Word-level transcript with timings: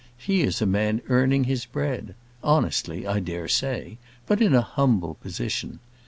He 0.17 0.41
is 0.41 0.63
a 0.63 0.65
man 0.65 1.03
earning 1.09 1.43
his 1.43 1.65
bread; 1.67 2.15
honestly, 2.43 3.05
I 3.05 3.19
dare 3.19 3.47
say, 3.47 3.99
but 4.25 4.41
in 4.41 4.55
a 4.55 4.61
humble 4.61 5.13
position. 5.13 5.77